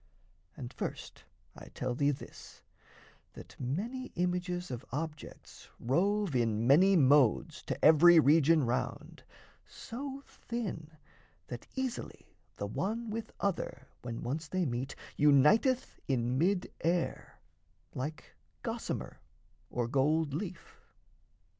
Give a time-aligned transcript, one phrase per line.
[0.57, 1.25] And first
[1.55, 2.63] I tell thee this:
[3.33, 9.21] That many images of objects rove In many modes to every region round
[9.67, 10.89] So thin
[11.49, 17.39] that easily the one with other, When once they meet, uniteth in mid air,
[17.93, 18.33] Like
[18.63, 19.19] gossamer
[19.69, 20.79] or gold leaf.